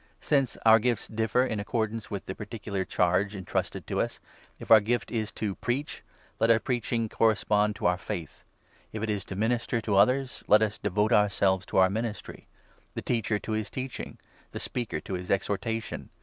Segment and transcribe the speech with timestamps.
[0.19, 4.19] Since our gifts differ in accordance 6 with the particular charge entrusted to us,
[4.57, 6.01] if our gift is to preach,
[6.39, 8.43] let our preaching correspond to our faith;
[8.91, 12.47] if it is to 7 minister to others, let us devote ourselves to our ministry;
[12.95, 14.17] the teacher to his teaching,
[14.53, 16.09] the speaker to his exhortation.